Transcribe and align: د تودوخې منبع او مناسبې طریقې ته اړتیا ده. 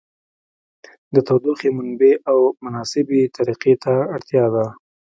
د 1.13 1.15
تودوخې 1.27 1.69
منبع 1.77 2.13
او 2.31 2.39
مناسبې 2.63 3.21
طریقې 3.35 3.73
ته 3.83 3.93
اړتیا 4.15 4.45
ده. 4.53 4.65